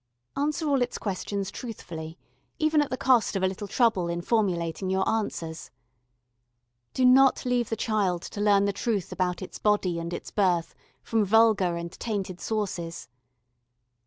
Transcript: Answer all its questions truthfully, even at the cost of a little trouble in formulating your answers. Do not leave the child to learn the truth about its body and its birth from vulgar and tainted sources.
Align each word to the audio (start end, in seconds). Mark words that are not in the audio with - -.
Answer 0.35 0.67
all 0.67 0.81
its 0.81 0.97
questions 0.97 1.51
truthfully, 1.51 2.17
even 2.57 2.81
at 2.81 2.89
the 2.89 2.97
cost 2.97 3.35
of 3.35 3.43
a 3.43 3.47
little 3.47 3.67
trouble 3.67 4.07
in 4.07 4.21
formulating 4.23 4.89
your 4.89 5.07
answers. 5.07 5.69
Do 6.95 7.05
not 7.05 7.45
leave 7.45 7.69
the 7.69 7.75
child 7.75 8.23
to 8.23 8.41
learn 8.41 8.65
the 8.65 8.73
truth 8.73 9.11
about 9.11 9.43
its 9.43 9.59
body 9.59 9.99
and 9.99 10.11
its 10.11 10.31
birth 10.31 10.73
from 11.03 11.23
vulgar 11.23 11.77
and 11.77 11.91
tainted 11.91 12.41
sources. 12.41 13.09